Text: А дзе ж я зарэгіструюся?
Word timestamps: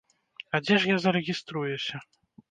А 0.55 0.61
дзе 0.67 0.75
ж 0.85 0.89
я 0.91 0.95
зарэгіструюся? 1.03 2.01